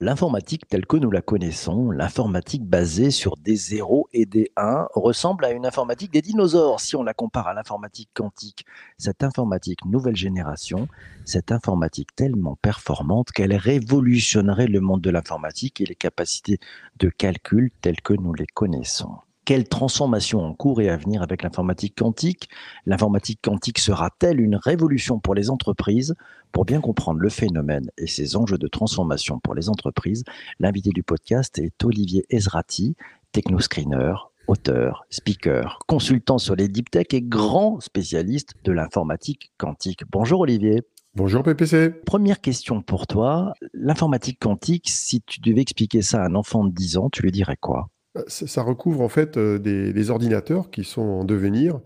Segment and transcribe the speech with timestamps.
[0.00, 5.44] L'informatique telle que nous la connaissons, l'informatique basée sur des zéros et des 1, ressemble
[5.44, 8.64] à une informatique des dinosaures si on la compare à l'informatique quantique.
[8.96, 10.86] Cette informatique nouvelle génération,
[11.24, 16.60] cette informatique tellement performante qu'elle révolutionnerait le monde de l'informatique et les capacités
[17.00, 19.16] de calcul telles que nous les connaissons.
[19.48, 22.50] Quelle transformation en cours et à venir avec l'informatique quantique
[22.84, 26.14] L'informatique quantique sera-t-elle une révolution pour les entreprises?
[26.52, 30.24] Pour bien comprendre le phénomène et ses enjeux de transformation pour les entreprises,
[30.60, 32.94] l'invité du podcast est Olivier Ezrati,
[33.32, 34.12] technoscreener,
[34.48, 40.02] auteur, speaker, consultant sur les deep tech et grand spécialiste de l'informatique quantique.
[40.10, 40.82] Bonjour Olivier.
[41.14, 41.88] Bonjour PPC.
[42.04, 43.54] Première question pour toi.
[43.72, 47.32] L'informatique quantique, si tu devais expliquer ça à un enfant de 10 ans, tu lui
[47.32, 47.88] dirais quoi?
[48.26, 51.80] Ça recouvre en fait des, ordinateurs qui sont en devenir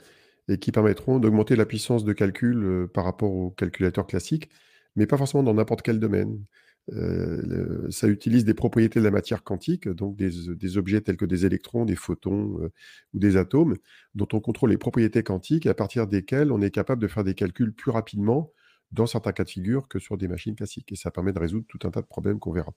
[0.49, 4.51] et qui permettront d'augmenter la puissance de calcul par rapport aux calculateurs classiques,
[4.97, 6.45] mais pas forcément dans n'importe quel domaine.
[7.91, 11.85] ça utilise des propriétés de la matière quantique, donc des, objets tels que des électrons,
[11.85, 12.71] des photons
[13.15, 13.77] ou des atomes,
[14.15, 17.25] dont on contrôle les propriétés quantiques et à partir desquelles on est capable de faire
[17.25, 18.53] des calculs plus rapidement
[18.93, 20.93] dans certains cas de figure que sur des machines classiques.
[20.93, 22.73] Et ça permet de résoudre tout un tas de problèmes qu'on verra.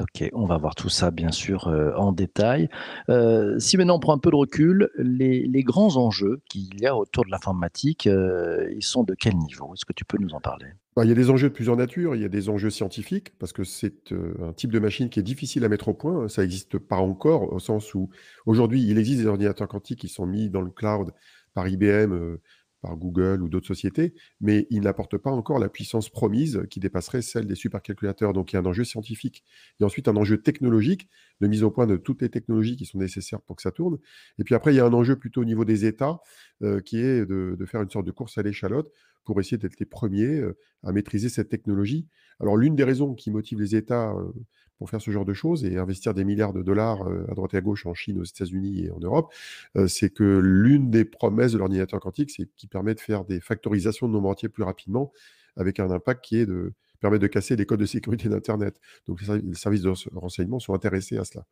[0.00, 2.68] Ok, on va voir tout ça bien sûr euh, en détail.
[3.10, 6.96] Euh, si maintenant on prend un peu de recul, les, grands enjeux qu'il y a
[6.96, 9.72] autour de l'informatique, euh, ils sont de quel niveau?
[9.72, 10.66] Est-ce que tu peux nous en parler?
[10.96, 12.16] Bah, Il y a des enjeux de plusieurs natures.
[12.16, 15.24] Il y a des enjeux scientifiques, parce que c'est un type de machine qui est
[15.24, 16.26] difficile à mettre au point.
[16.26, 18.10] Ça n'existe pas encore, au sens où
[18.46, 21.12] aujourd'hui il existe des ordinateurs quantiques qui sont mis dans le cloud
[21.54, 22.38] par IBM
[22.84, 27.22] par Google ou d'autres sociétés, mais il n'apporte pas encore la puissance promise qui dépasserait
[27.22, 28.34] celle des supercalculateurs.
[28.34, 29.42] Donc il y a un enjeu scientifique.
[29.80, 31.08] A ensuite un enjeu technologique,
[31.40, 33.96] de mise au point de toutes les technologies qui sont nécessaires pour que ça tourne.
[34.38, 36.20] Et puis après, il y a un enjeu plutôt au niveau des États,
[36.62, 38.92] euh, qui est de, faire une sorte de course à l'échalote
[39.24, 42.06] pour essayer d'être les premiers euh, à maîtriser cette technologie.
[42.38, 44.30] Alors l'une des raisons qui motive les États euh,
[44.78, 47.54] pour faire ce genre de choses et investir des milliards de dollars euh, à droite
[47.54, 49.32] et à gauche en Chine, aux États-Unis et en Europe,
[49.76, 53.40] euh, c'est que l'une des promesses de l'ordinateur quantique, c'est qu'il permet de faire des
[53.40, 55.12] factorisations de nombres entiers plus rapidement
[55.56, 58.80] avec un impact qui est de permettre de casser les codes de sécurité d'Internet.
[59.06, 61.44] Donc les services de renseignement sont intéressés à cela.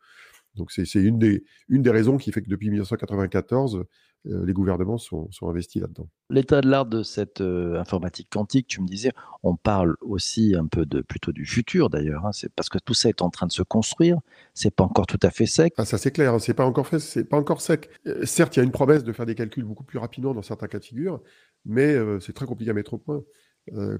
[0.54, 3.88] Donc c'est une des, une des raisons qui fait que depuis 1994, euh,
[4.24, 6.08] les gouvernements sont, investis là-dedans.
[6.30, 9.10] L'état de l'art de cette euh, informatique quantique, tu me disais,
[9.42, 12.24] on parle aussi un peu de plutôt du futur d'ailleurs.
[12.24, 14.18] Hein, c'est parce que tout ça est en train de se construire.
[14.54, 15.74] C'est pas encore tout à fait sec.
[15.76, 16.34] Ah, ça c'est clair.
[16.34, 17.00] Hein, c'est pas encore fait.
[17.00, 17.90] C'est pas encore sec.
[18.06, 20.42] Euh, certes, il y a une promesse de faire des calculs beaucoup plus rapidement dans
[20.42, 21.20] certains cas de figure,
[21.64, 23.22] mais c'est très compliqué à mettre au point.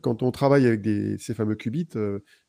[0.03, 1.89] quand on travaille avec des, ces fameux qubits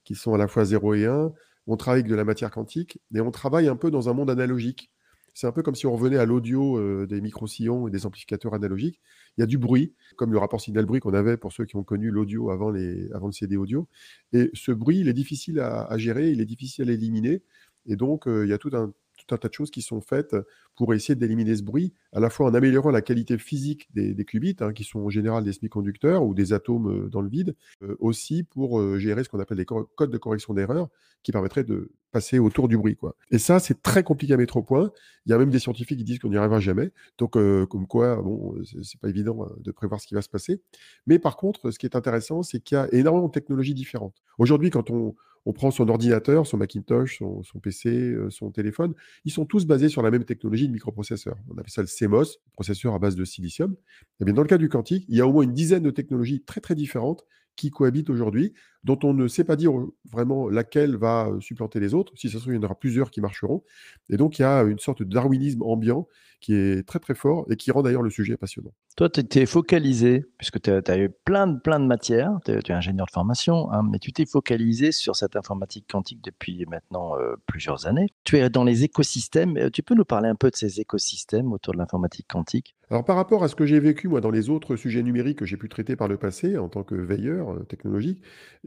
[0.03, 1.31] qui sont à la fois 0 et 1,
[1.67, 4.29] on travaille avec de la matière quantique, et on travaille un peu dans un monde
[4.29, 4.91] analogique.
[5.33, 8.53] C'est un peu comme si on revenait à l'audio euh, des micro-sillons et des amplificateurs
[8.53, 9.01] analogiques.
[9.38, 11.83] Il y a du bruit, comme le rapport signal-bruit qu'on avait pour ceux qui ont
[11.83, 12.73] connu l'audio avant,
[13.13, 13.88] avant le CD audio.
[14.31, 17.41] Et ce bruit, il est difficile à, gérer, il est difficile à éliminer.
[17.85, 18.94] Et donc, euh, il y a tout un,
[19.25, 20.35] tout un tas de choses qui sont faites
[20.75, 24.56] pour essayer d'éliminer ce bruit, à la fois en améliorant la qualité physique des, qubits,
[24.59, 27.95] hein, qui sont en général des semi-conducteurs ou des atomes euh, dans le vide, euh,
[28.00, 30.89] aussi pour euh, gérer ce qu'on appelle des codes de correction d'erreur,
[31.22, 32.97] qui permettraient de passer autour du bruit.
[33.31, 34.91] Et ça, c'est très compliqué à mettre au point.
[35.25, 36.91] Il y a même des scientifiques qui disent qu'on n'y arrivera jamais.
[37.17, 40.62] Donc, comme quoi, bon, c'est pas évident de prévoir ce qui va se passer.
[41.07, 44.22] Mais par contre, ce qui est intéressant, c'est qu'il y a énormément de technologies différentes.
[44.38, 45.16] Aujourd'hui, quand on,
[45.46, 48.94] on prend son ordinateur, son Macintosh, son, PC, euh, son téléphone,
[49.26, 51.36] ils sont tous basés sur la même technologie de microprocesseur.
[51.50, 53.76] On appelle ça le CMOS, processeur à base de silicium.
[54.22, 55.92] Et bien dans le cas du quantique, il y a au moins une dizaine de
[55.92, 59.71] technologies très très différentes qui cohabitent aujourd'hui, dont on ne sait pas dire
[60.11, 62.13] vraiment laquelle va supplanter les autres.
[62.16, 63.63] Si ça se trouve, il y en aura plusieurs qui marcheront.
[64.09, 66.07] Et donc, il y a une sorte de darwinisme ambiant
[66.44, 68.73] qui est très très fort et qui rend d'ailleurs le sujet passionnant.
[68.97, 72.71] Toi, tu étais focalisé, puisque tu as, eu plein de, plein de matières, tu es,
[72.71, 77.13] ingénieur de formation, hein, mais tu t'es focalisé sur cette informatique quantique depuis maintenant
[77.47, 78.07] plusieurs années.
[78.25, 81.73] Tu es dans les écosystèmes, tu peux nous parler un peu de ces écosystèmes autour
[81.73, 82.75] de l'informatique quantique?
[82.89, 85.45] Alors par rapport à ce que j'ai vécu moi dans les autres sujets numériques que
[85.45, 88.21] j'ai pu traiter par le passé en tant que veilleur technologique,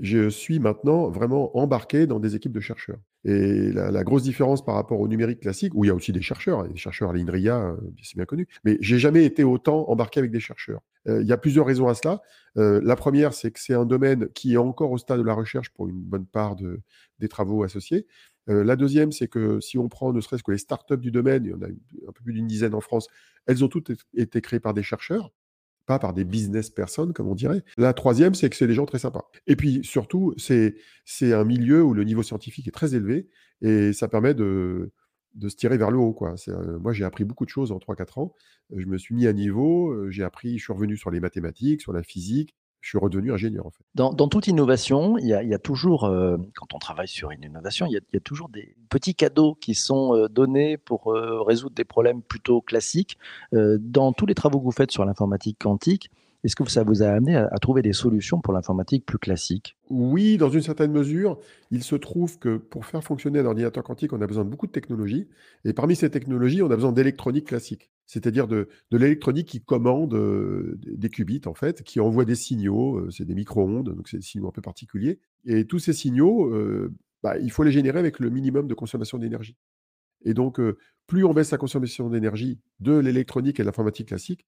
[0.07, 2.99] je suis maintenant vraiment embarqué dans des équipes de chercheurs.
[3.25, 6.23] Et la, grosse différence par rapport au numérique classique, où il y a aussi des
[6.23, 10.21] chercheurs, des chercheurs à l'INRIA, euh, c'est bien connu, mais j'ai jamais été autant embarqué
[10.21, 10.81] avec des chercheurs.
[11.09, 12.23] Euh, il y a plusieurs raisons à cela.
[12.57, 15.35] Euh, la première, c'est que c'est un domaine qui est encore au stade de la
[15.35, 16.81] recherche pour une bonne part de,
[17.19, 18.07] des travaux associés.
[18.47, 21.51] la deuxième, c'est que si on prend ne serait-ce que les startups du domaine, il
[21.51, 23.09] y en a un peu plus d'une dizaine en France,
[23.47, 25.33] elles ont toutes été créées par des chercheurs
[25.87, 27.63] pas par des business personnes, comme on dirait.
[27.77, 29.31] La troisième, c'est que c'est des gens très sympas.
[29.47, 30.75] Et puis surtout, c'est
[31.23, 33.29] un milieu où le niveau scientifique est très élevé
[33.63, 34.93] et ça permet de,
[35.37, 36.17] de se tirer vers le haut.
[36.49, 38.35] Euh, moi, j'ai appris beaucoup de choses en 3-4 ans.
[38.75, 41.83] Je me suis mis à niveau, euh, j'ai appris, je suis revenu sur les mathématiques,
[41.83, 42.57] sur la physique,
[42.87, 43.83] je suis redevenu ingénieur en fait.
[43.97, 47.09] Dans, dans toute innovation, il y a, il y a toujours, euh, quand on travaille
[47.09, 50.15] sur une innovation, il y, a, il y, a, toujours des petits cadeaux qui sont
[50.15, 53.19] euh, donnés pour euh, résoudre des problèmes plutôt classiques.
[53.55, 56.13] Euh, dans tous les travaux que vous faites sur l'informatique quantique,
[56.45, 59.77] est-ce que ça vous a amené à, à trouver des solutions pour l'informatique plus classique?
[59.91, 61.41] Oui, dans une certaine mesure.
[61.73, 64.69] Il se trouve que pour faire fonctionner un ordinateur quantique, on a besoin de beaucoup
[64.69, 65.27] de technologies.
[65.65, 70.79] Et parmi ces technologies, on a besoin d'électronique classique, c'est-à-dire de, l'électronique qui commande euh,
[70.81, 72.99] des qubits, en fait, qui envoie des signaux.
[72.99, 75.19] Euh, c'est des micro-ondes, donc c'est des signaux un peu particuliers.
[75.45, 79.19] Et tous ces signaux, euh, bah, il faut les générer avec le minimum de consommation
[79.19, 79.57] d'énergie.
[80.25, 80.61] Et donc,
[81.07, 84.47] plus on baisse la consommation d'énergie de l'électronique et de l'informatique classique,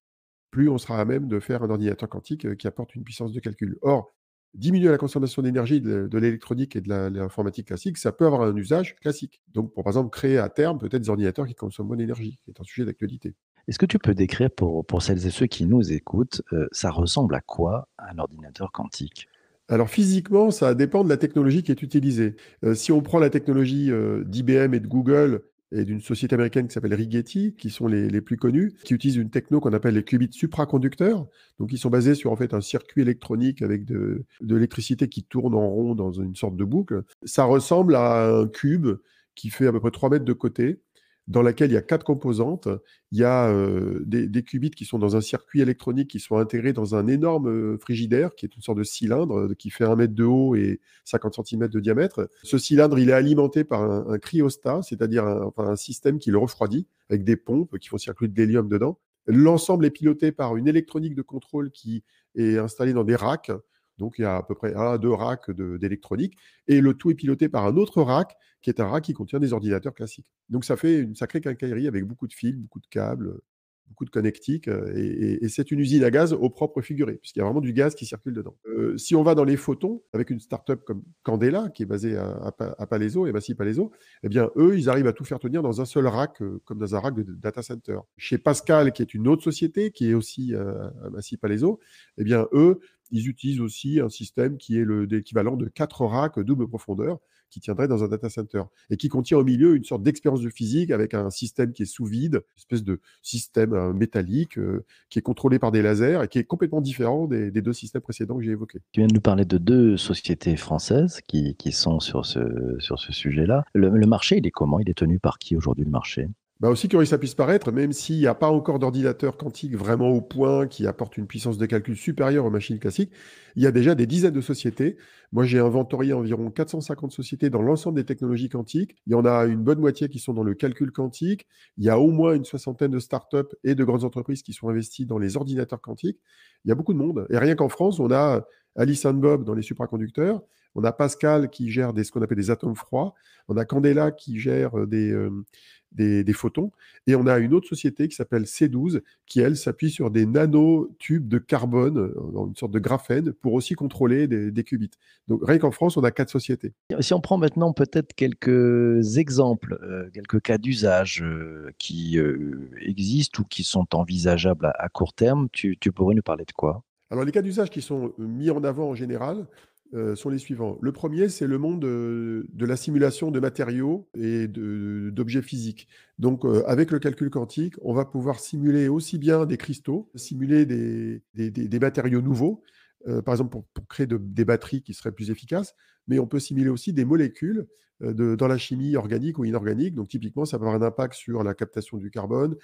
[0.50, 3.38] plus on sera à même de faire un ordinateur quantique qui apporte une puissance de
[3.38, 3.76] calcul.
[3.82, 4.10] Or,
[4.54, 8.56] diminuer la consommation d'énergie de, de l'électronique et de l'informatique classique, ça peut avoir un
[8.56, 9.42] usage classique.
[9.48, 12.50] Donc, pour par exemple créer à terme peut-être des ordinateurs qui consomment moins d'énergie, qui
[12.50, 13.34] est un sujet d'actualité.
[13.68, 16.90] Est-ce que tu peux décrire pour, pour celles et ceux qui nous écoutent, euh, ça
[16.90, 19.28] ressemble à quoi un ordinateur quantique?
[19.68, 22.36] Alors physiquement, ça dépend de la technologie qui est utilisée.
[22.64, 26.66] Euh, si on prend la technologie euh, d'IBM et de Google et d'une société américaine
[26.66, 29.92] qui s'appelle Rigetti, qui sont les, les, plus connus, qui utilisent une techno qu'on appelle
[29.92, 31.26] les qubits supraconducteurs.
[31.58, 35.24] Donc, ils sont basés sur en fait un circuit électronique avec de, de l'électricité qui
[35.24, 37.02] tourne en rond dans une sorte de boucle.
[37.24, 38.88] Ça ressemble à un cube
[39.34, 40.80] qui fait à peu près 3 mètres de côté,
[41.28, 42.68] dans laquelle il y a quatre composantes.
[43.12, 46.72] Il y a euh, des, qubits qui sont dans un circuit électronique qui sont intégrés
[46.72, 49.94] dans un énorme euh, frigidaire qui est une sorte de cylindre euh, qui fait un
[49.94, 52.28] mètre de haut et 50 cm de diamètre.
[52.42, 56.86] Ce cylindre, il est alimenté par un, cryostat, c'est-à-dire un, un système qui le refroidit
[57.10, 58.98] avec des pompes qui font circuler de l'hélium dedans.
[59.26, 62.02] L'ensemble est piloté par une électronique de contrôle qui
[62.34, 63.52] est installée dans des racks
[63.98, 66.36] donc il y a à peu près un à deux racks d'électronique.
[66.66, 69.40] Et le tout est piloté par un autre rack, qui est un rack qui contient
[69.40, 70.26] des ordinateurs classiques.
[70.48, 73.40] Donc ça fait une sacrée quincaillerie avec beaucoup de fils, beaucoup de câbles,
[73.88, 74.68] beaucoup de connectiques.
[74.68, 77.60] Et, et, et c'est une usine à gaz au propre figuré, puisqu'il y a vraiment
[77.60, 78.56] du gaz qui circule dedans.
[78.66, 82.16] Euh, si on va dans les photons, avec une start-up comme Candela, qui est basée
[82.16, 83.90] à, à, à Palaiso, et Massy Palaiso,
[84.22, 86.78] eh bien, eux, ils arrivent à tout faire tenir dans un seul rack, euh, comme
[86.78, 87.98] dans un rack de data center.
[88.16, 91.80] Chez Pascal, qui est une autre société, qui est aussi euh, à Massy Palaiso,
[92.18, 92.80] eh bien, eux,
[93.10, 97.18] ils utilisent aussi un système qui est l'équivalent de quatre racks double profondeur
[97.50, 100.50] qui tiendrait dans un data center et qui contient au milieu une sorte d'expérience de
[100.50, 104.84] physique avec un système qui est sous vide, une espèce de système euh, métallique euh,
[105.10, 108.36] qui est contrôlé par des lasers et qui est complètement différent des, deux systèmes précédents
[108.36, 108.80] que j'ai évoqués.
[108.92, 112.98] Tu viens de nous parler de deux sociétés françaises qui, qui sont sur ce, sur
[112.98, 113.64] ce sujet-là.
[113.74, 114.78] Le, le marché, il est comment?
[114.78, 116.28] Il est tenu par qui aujourd'hui le marché?
[116.60, 120.08] Bah aussi que ça puisse paraître, même s'il n'y a pas encore d'ordinateur quantique vraiment
[120.08, 123.12] au point qui apporte une puissance de calcul supérieure aux machines classiques,
[123.54, 124.96] il y a déjà des dizaines de sociétés.
[125.30, 128.96] Moi, j'ai inventorié environ 450 sociétés dans l'ensemble des technologies quantiques.
[129.06, 131.46] Il y en a une bonne moitié qui sont dans le calcul quantique.
[131.76, 134.68] Il y a au moins une soixantaine de startups et de grandes entreprises qui sont
[134.68, 136.18] investies dans les ordinateurs quantiques.
[136.64, 137.26] Il y a beaucoup de monde.
[137.30, 138.44] Et rien qu'en France, on a
[138.74, 140.42] Alice and Bob dans les supraconducteurs.
[140.78, 143.12] On a Pascal qui gère des, ce qu'on appelle des atomes froids.
[143.48, 145.44] On a Candela qui gère des, euh,
[145.90, 146.70] des, des, photons.
[147.08, 151.26] Et on a une autre société qui s'appelle C12 qui, elle, s'appuie sur des nanotubes
[151.26, 154.92] de carbone, dans une sorte de graphène, pour aussi contrôler des, des qubits.
[155.26, 156.74] Donc rien qu'en France, on a quatre sociétés.
[157.00, 163.42] Si on prend maintenant peut-être quelques exemples, euh, quelques cas d'usage euh, qui euh, existent
[163.42, 166.84] ou qui sont envisageables à, à court terme, tu, tu pourrais nous parler de quoi?
[167.10, 169.46] Alors, les cas d'usage qui sont mis en avant en général
[169.94, 170.78] euh, sont les suivants.
[170.82, 175.88] Le premier, c'est le monde de, de, la simulation de matériaux et d'objets physiques.
[176.18, 180.66] Donc, euh, avec le calcul quantique, on va pouvoir simuler aussi bien des cristaux, simuler
[180.66, 182.60] des, des, des, matériaux nouveaux,
[183.06, 185.74] euh, par exemple pour, pour créer de, des batteries qui seraient plus efficaces,
[186.06, 187.66] mais on peut simuler aussi des molécules
[188.00, 189.94] de, dans la chimie organique ou inorganique.
[189.94, 192.56] Donc, typiquement, ça va avoir un impact sur la captation du carbone,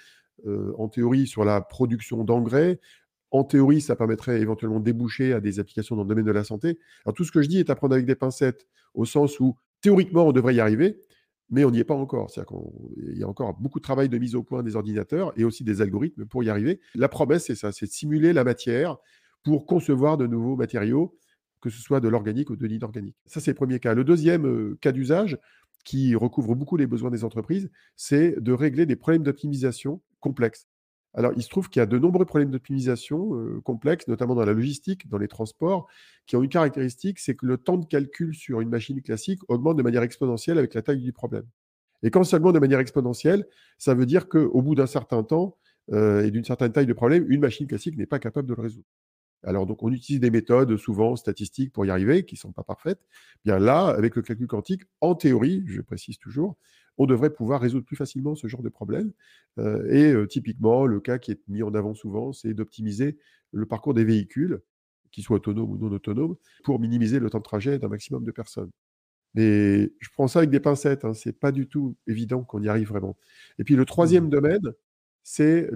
[0.77, 2.79] en théorie sur la production d'engrais,
[3.37, 6.43] en théorie, ça permettrait éventuellement de déboucher à des applications dans le domaine de la
[6.43, 6.79] santé.
[7.05, 9.55] Alors tout ce que je dis est à prendre avec des pincettes, au sens où
[9.81, 11.01] théoriquement on devrait y arriver,
[11.49, 12.27] mais on n'y est pas encore.
[12.27, 15.63] Qu'il y a encore beaucoup de travail de mise au point des ordinateurs et aussi
[15.63, 16.79] des algorithmes pour y arriver.
[16.95, 18.97] La promesse, c'est ça, c'est de simuler la matière
[19.43, 21.17] pour concevoir de nouveaux matériaux,
[21.61, 23.15] que ce soit de l'organique ou de l'inorganique.
[23.25, 23.93] Ça, c'est le premier cas.
[23.93, 25.37] Le deuxième euh, cas d'usage,
[25.83, 30.67] qui recouvre beaucoup les besoins des entreprises, c'est de régler des problèmes d'optimisation complexes.
[31.15, 34.43] Alors, il se trouve qu'il y a de nombreux problèmes d'optimisation euh, complexes, notamment dans
[34.43, 35.87] la logistique, dans les transports,
[36.25, 39.77] qui ont une caractéristique, c'est que le temps de calcul sur une machine classique augmente
[39.77, 41.45] de manière exponentielle avec la taille du problème.
[42.03, 45.57] Et quand ça augmente de manière exponentielle, ça veut dire qu'au bout d'un certain temps
[45.93, 48.61] euh, et d'une certaine taille de problème, une machine classique n'est pas capable de le
[48.61, 48.85] résoudre.
[49.43, 52.63] Alors, donc, on utilise des méthodes souvent statistiques pour y arriver, qui ne sont pas
[52.63, 52.99] parfaites.
[53.45, 56.57] Bien là, avec le calcul quantique, en théorie, je précise toujours,
[56.97, 59.11] on devrait pouvoir résoudre plus facilement ce genre de problème.
[59.59, 63.17] Euh, et euh, typiquement, le cas qui est mis en avant souvent, c'est d'optimiser
[63.51, 64.61] le parcours des véhicules
[65.11, 68.31] qu'il soit autonome ou non autonome, pour minimiser le temps de trajet d'un maximum de
[68.31, 68.69] personnes.
[69.33, 72.67] Mais je prends ça avec des pincettes, hein, c'est pas du tout évident qu'on y
[72.67, 73.17] arrive vraiment.
[73.59, 74.29] Et puis le troisième mmh.
[74.29, 74.73] domaine,
[75.23, 75.69] c'est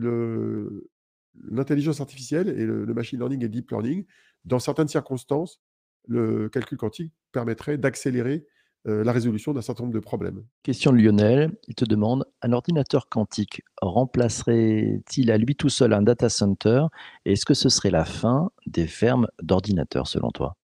[1.50, 4.06] l'intelligence artificielle et le, machine learning et deep learning.
[4.46, 5.62] Dans certaines circonstances,
[6.08, 8.46] le calcul quantique permettrait d'accélérer
[8.88, 10.44] euh, la résolution d'un certain nombre de problèmes.
[10.64, 16.02] Question de Lionel, il te demande, un ordinateur quantique remplacerait-il à lui tout seul un
[16.02, 16.86] data center?
[17.26, 20.56] Et est-ce que ce serait la fin des fermes d'ordinateurs selon toi?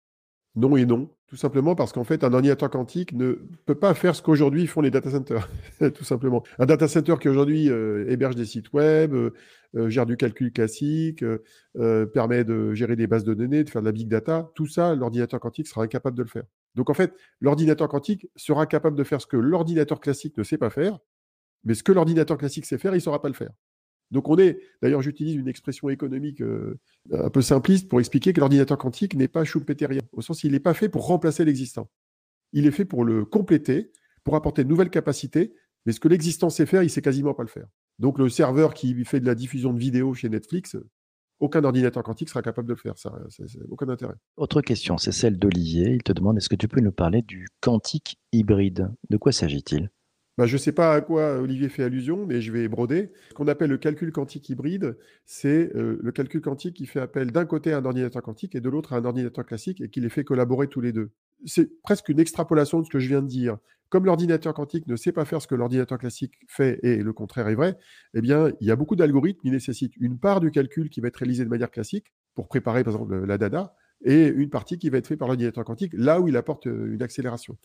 [0.56, 1.10] Non et non.
[1.28, 3.34] Tout simplement parce qu'en fait, un ordinateur quantique ne
[3.66, 5.50] peut pas faire ce qu'aujourd'hui font les data centers.
[5.94, 6.44] tout simplement.
[6.60, 9.34] Un data center qui aujourd'hui euh, héberge des sites web, euh,
[9.76, 11.26] euh, gère du calcul classique,
[12.14, 14.96] permet de gérer des bases de données, de faire de la big data, tout ça,
[14.96, 16.46] l'ordinateur quantique sera incapable de le faire.
[16.76, 20.58] Donc en fait, l'ordinateur quantique sera capable de faire ce que l'ordinateur classique ne sait
[20.58, 21.00] pas faire,
[21.64, 23.52] mais ce que l'ordinateur classique sait faire, il ne saura pas le faire.
[24.12, 26.80] Donc on est, d'ailleurs j'utilise une expression économique euh,
[27.12, 30.60] un peu simpliste pour expliquer que l'ordinateur quantique n'est pas schumpeterien, au sens il n'est
[30.60, 31.90] pas fait pour remplacer l'existant.
[32.54, 33.92] Il est fait pour le compléter,
[34.24, 35.56] pour apporter de nouvelles capacités,
[35.86, 37.68] mais ce que l'existant sait faire, il ne sait quasiment pas le faire.
[38.00, 40.78] Donc le serveur qui fait de la diffusion de vidéos chez Netflix,
[41.40, 44.16] aucun ordinateur quantique sera capable de le faire, ça, c'est aucun intérêt.
[44.38, 45.92] Autre question, c'est celle d'Olivier.
[45.94, 48.92] Il te demande est-ce que tu peux nous parler du quantique hybride?
[49.10, 49.90] De quoi s'agit-il?
[50.38, 53.14] Bah, je ne sais pas à quoi Olivier fait allusion, mais je vais broder.
[53.30, 57.32] Ce qu'on appelle le calcul quantique hybride, c'est euh, le calcul quantique qui fait appel
[57.32, 60.02] d'un côté à un ordinateur quantique et de l'autre à un ordinateur classique et qui
[60.02, 61.12] les fait collaborer tous les deux.
[61.46, 63.58] C'est presque une extrapolation de ce que je viens de dire.
[63.90, 67.48] Comme l'ordinateur quantique ne sait pas faire ce que l'ordinateur classique fait et le contraire
[67.48, 67.78] est vrai,
[68.14, 71.08] eh bien, il y a beaucoup d'algorithmes qui nécessitent une part du calcul qui va
[71.08, 74.90] être réalisé de manière classique pour préparer, par exemple, la data, et une partie qui
[74.90, 77.58] va être faite par l'ordinateur quantique, là où il apporte euh, une accélération.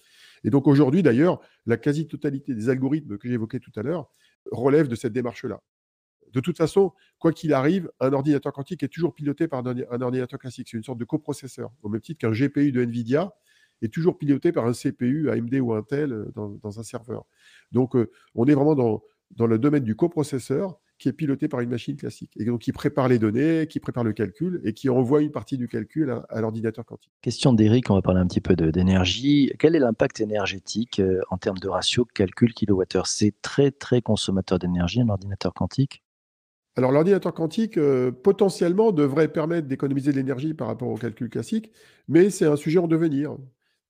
[0.44, 4.08] Et donc aujourd'hui, d'ailleurs, la quasi-totalité des algorithmes que j'évoquais tout à l'heure
[4.52, 5.60] relèvent de cette démarche-là.
[6.32, 10.38] De toute façon, quoi qu'il arrive, un ordinateur quantique est toujours piloté par un ordinateur
[10.38, 10.68] classique.
[10.70, 13.32] C'est une sorte de coprocesseur, au même titre qu'un GPU de NVIDIA
[13.82, 17.24] est toujours piloté par un CPU AMD ou Intel euh, dans, un serveur.
[17.72, 21.60] Donc, euh, on est vraiment dans, dans le domaine du coprocesseur qui est piloté par
[21.60, 22.30] une machine classique.
[22.36, 25.56] Et donc, qui prépare les données, qui prépare le calcul et qui envoie une partie
[25.56, 27.10] du calcul à, l'ordinateur quantique.
[27.22, 29.50] Question d'Eric, on va parler un petit peu d'énergie.
[29.58, 33.06] Quel est l'impact énergétique euh, en termes de ratio calcul kilowattheure?
[33.06, 36.02] C'est très, très consommateur d'énergie, un ordinateur quantique?
[36.76, 41.72] Alors l'ordinateur quantique, euh, potentiellement, devrait permettre d'économiser de l'énergie par rapport au calcul classique,
[42.08, 43.36] mais c'est un sujet en devenir.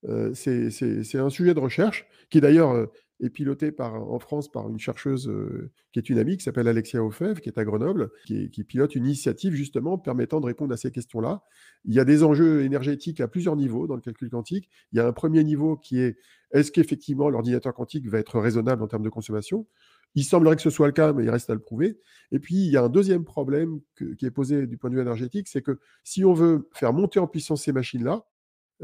[0.07, 2.89] Euh, c'est un sujet de recherche qui d'ailleurs
[3.21, 7.03] est piloté en France par une chercheuse euh, qui est une amie, qui s'appelle Alexia
[7.03, 10.91] Ofev, qui est à Grenoble, qui, pilote une initiative justement permettant de répondre à ces
[10.91, 11.43] questions-là.
[11.85, 14.69] Il y a des enjeux énergétiques à plusieurs niveaux dans le calcul quantique.
[14.91, 16.17] Il y a un premier niveau qui est
[16.51, 19.67] est-ce qu'effectivement l'ordinateur quantique va être raisonnable en termes de consommation?
[20.15, 21.97] Il semblerait que ce soit le cas, mais il reste à le prouver.
[22.33, 25.01] Et puis, il y a un deuxième problème qui est posé du point de vue
[25.01, 28.25] énergétique, c'est que si on veut faire monter en puissance ces machines-là,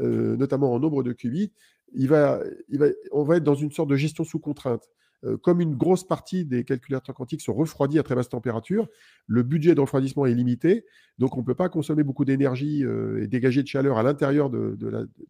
[0.00, 1.14] euh, notamment en nombre de
[2.06, 2.40] va,
[3.12, 4.88] on va être dans une sorte de gestion sous contrainte.
[5.24, 8.86] Euh, comme une grosse partie des calculateurs quantiques sont refroidis à très basse température,
[9.26, 10.84] le budget de refroidissement est limité,
[11.18, 14.48] donc on ne peut pas consommer beaucoup d'énergie euh, et dégager de chaleur à l'intérieur
[14.48, 14.78] de,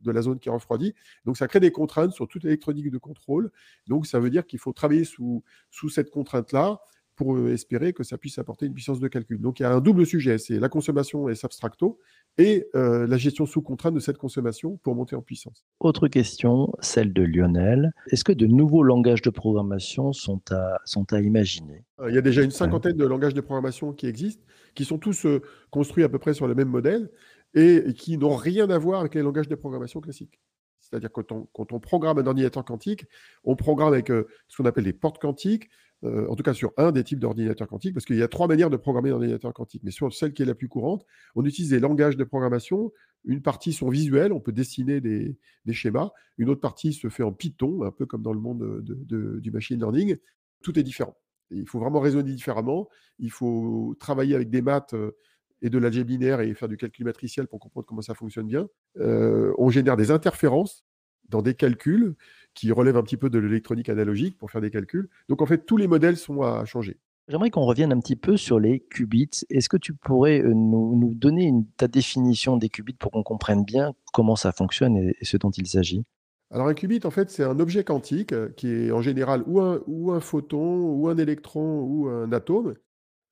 [0.05, 0.95] la, zone qui est refroidie.
[1.25, 3.51] Donc ça crée des contraintes sur toute l'électronique de contrôle.
[3.87, 6.81] Donc ça veut dire qu'il faut travailler sous, sous cette contrainte-là
[7.19, 9.41] pour euh, espérer que ça puisse apporter une puissance de calcul.
[9.41, 11.99] Donc il y a un double sujet, c'est la consommation et s'abstracto,
[12.39, 15.67] et euh, la gestion sous contrainte de cette consommation pour monter en puissance.
[15.81, 17.93] Autre question, celle de Lionel.
[18.13, 21.85] Est-ce que de nouveaux langages de programmation sont à, sont à imaginer?
[22.09, 24.45] Il y a déjà une cinquantaine de langages de programmation qui existent,
[24.77, 27.11] qui sont tous euh, construits à peu près sur le même modèle
[27.55, 30.39] et qui n'ont rien à voir avec les langages de programmation classiques.
[30.81, 33.07] C'est-à-dire que quand on, quand on, programme un ordinateur quantique,
[33.43, 35.69] on programme avec ce qu'on appelle les portes quantiques,
[36.05, 38.47] euh, en tout cas sur un des types d'ordinateurs quantiques, parce qu'il y a trois
[38.47, 39.83] manières de programmer un ordinateur quantique.
[39.85, 42.93] Mais sur celle qui est la plus courante, on utilise des langages de programmation.
[43.25, 45.37] Une partie sont visuels, on peut dessiner des,
[45.73, 46.11] schémas.
[46.39, 49.79] Une autre partie se fait en Python, un peu comme dans le monde du machine
[49.79, 50.17] learning.
[50.63, 51.17] Tout est différent.
[51.51, 52.89] il faut vraiment raisonner différemment.
[53.19, 55.17] Il faut travailler avec des maths euh,
[55.63, 58.69] et de l'algèbre binaire et faire du calcul matriciel pour comprendre comment ça fonctionne bien.
[58.99, 60.85] Euh, on génère des interférences
[61.29, 62.15] dans des calculs
[62.55, 65.09] qui relèvent un petit peu de l'électronique analogique pour faire des calculs.
[65.29, 66.99] Donc en fait, tous les modèles sont à changer.
[67.29, 69.45] J'aimerais qu'on revienne un petit peu sur les qubits.
[69.51, 73.93] Est-ce que tu pourrais euh, nous, donner ta définition des qubits pour qu'on comprenne bien
[74.15, 76.05] comment ça fonctionne et, ce dont il s'agit?
[76.51, 79.61] Alors un qubit, en fait, c'est un objet quantique euh, qui est en général ou
[79.61, 82.75] un, ou un photon, ou un électron, ou un atome,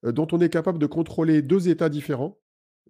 [0.05, 2.37] euh, dont on est capable de contrôler deux états différents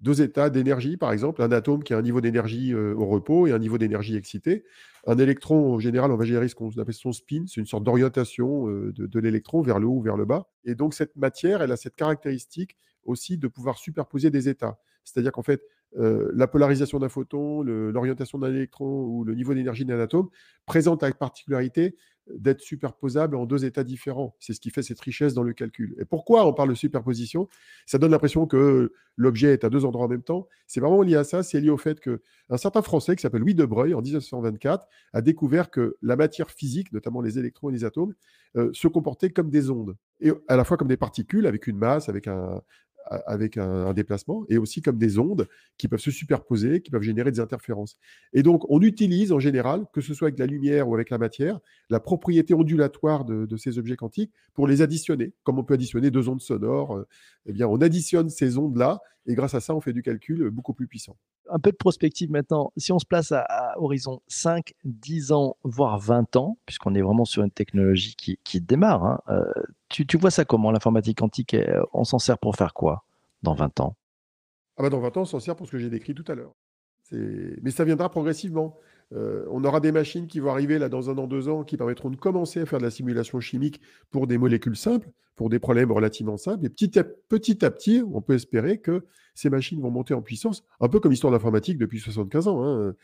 [0.01, 3.47] deux états d'énergie, par exemple, un atome qui a un niveau d'énergie euh, au repos
[3.47, 4.65] et un niveau d'énergie excité.
[5.07, 7.85] Un électron, en général, on va gérer ce qu'on appelle son spin, c'est une sorte
[7.85, 10.49] d'orientation euh, de, l'électron vers le haut ou vers le bas.
[10.65, 14.79] Et donc, cette matière, elle a cette caractéristique aussi de pouvoir superposer des états.
[15.05, 15.63] C'est-à-dire qu'en fait,
[15.97, 20.29] euh, la polarisation d'un photon, l'orientation d'un électron ou le niveau d'énergie d'un atome
[20.67, 21.97] présentent la particularité
[22.35, 24.35] d'être superposable en deux états différents.
[24.41, 25.95] C'est ce qui fait cette richesse dans le calcul.
[25.99, 27.49] Et pourquoi on parle de superposition?
[27.87, 30.49] Ça donne l'impression que l'objet est à deux endroits en même temps.
[30.67, 31.43] C'est vraiment lié à ça.
[31.43, 35.21] C'est lié au fait qu'un certain Français qui s'appelle Louis de Broglie, en 1924, a
[35.21, 38.15] découvert que la matière physique, notamment les électrons et les atomes,
[38.57, 41.77] euh, se comportaient comme des ondes, et à la fois comme des particules avec une
[41.77, 42.63] masse, avec un,
[43.27, 45.47] avec un, déplacement, et aussi comme des ondes
[45.79, 47.97] qui peuvent se superposer, qui peuvent générer des interférences.
[48.33, 51.19] Et donc, on utilise en général, que ce soit avec la lumière ou avec la
[51.19, 51.61] matière,
[51.91, 55.33] la propriété ondulatoire de, ces objets quantiques pour les additionner.
[55.45, 57.09] Comme on peut additionner deux ondes sonores, euh,
[57.47, 60.75] eh bien, on additionne ces ondes-là, et grâce à ça, on fait du calcul beaucoup
[60.75, 61.17] plus puissant.
[61.51, 62.73] Un peu de prospective maintenant.
[62.77, 67.25] Si on se place à, horizon 5, 10 ans, voire 20 ans, puisqu'on est vraiment
[67.25, 69.45] sur une technologie qui, démarre, hein, euh,
[69.89, 73.05] tu, vois ça comment, l'informatique quantique euh, On s'en sert pour faire quoi
[73.43, 73.97] dans 20 ans?
[74.77, 76.35] Ah bah Dans 20 ans, on s'en sert pour ce que j'ai décrit tout à
[76.35, 76.55] l'heure.
[77.13, 78.77] Mais ça viendra progressivement.
[79.15, 81.77] Euh, on aura des machines qui vont arriver là dans un an, deux ans, qui
[81.77, 85.59] permettront de commencer à faire de la simulation chimique pour des molécules simples, pour des
[85.59, 86.67] problèmes relativement simples.
[86.67, 90.89] Et petit à petit, on peut espérer que ces machines vont monter en puissance, un
[90.89, 92.65] peu comme l'histoire de l'informatique depuis 75 ans.
[92.65, 92.95] Hein.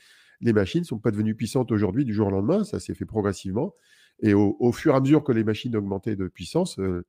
[0.40, 3.04] Les machines ne sont pas devenues puissantes aujourd'hui du jour au lendemain, ça s'est fait
[3.04, 3.75] progressivement.
[4.21, 7.04] Et au, fur et à mesure que les machines augmentaient de puissance, euh,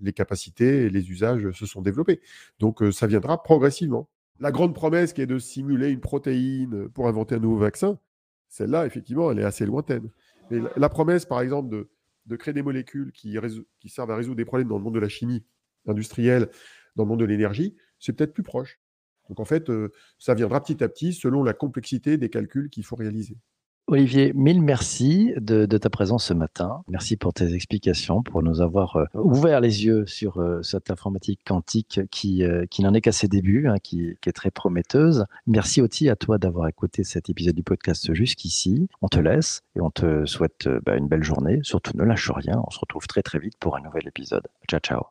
[0.00, 2.20] les capacités et les usages se sont développés.
[2.58, 4.08] Donc euh, ça viendra progressivement.
[4.40, 7.98] La grande promesse qui est de simuler une protéine pour inventer un nouveau vaccin,
[8.48, 10.10] celle-là, effectivement, elle est assez lointaine.
[10.50, 11.88] Mais la, promesse, par exemple,
[12.26, 13.38] de, créer des molécules qui,
[13.88, 15.44] servent à résoudre des problèmes dans le monde de la chimie
[15.86, 16.48] industrielle,
[16.96, 18.78] dans le monde de l'énergie, c'est peut-être plus proche.
[19.28, 22.84] Donc en fait, euh, ça viendra petit à petit selon la complexité des calculs qu'il
[22.84, 23.36] faut réaliser.
[23.90, 26.82] Olivier, mille merci de, ta présence ce matin.
[26.88, 31.40] Merci pour tes explications, pour nous avoir euh, ouvert les yeux sur euh, cette informatique
[31.46, 35.24] quantique qui, euh, qui n'en est qu'à ses débuts, hein, qui, est très prometteuse.
[35.46, 38.88] Merci aussi à toi d'avoir écouté cet épisode du podcast jusqu'ici.
[39.00, 41.60] On te laisse et on te souhaite bah, une belle journée.
[41.62, 42.62] Surtout ne lâche rien.
[42.66, 44.46] On se retrouve très très vite pour un nouvel épisode.
[44.68, 45.06] Ciao ciao.